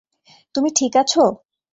তুমি 0.55 0.69
ঠিক 0.75 0.93
আছো? 0.97 1.23